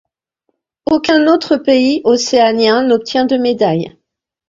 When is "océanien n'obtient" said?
2.05-3.25